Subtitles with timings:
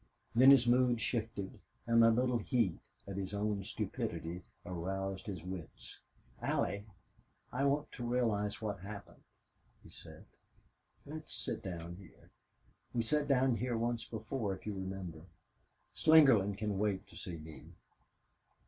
[0.33, 5.99] Then his mood shifted and a little heat at his own stupidity aroused his wits.
[6.41, 6.87] "Allie,
[7.51, 9.21] I want to realize what's happened,"
[9.83, 10.25] he said.
[11.05, 12.31] "Let's sit down here.
[12.95, 15.21] We sat here once before, if you remember.
[15.93, 17.67] Slingerland can wait to see me."